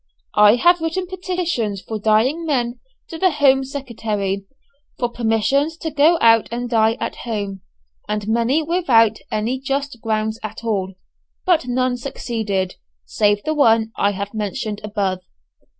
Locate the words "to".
3.09-3.19, 5.79-5.91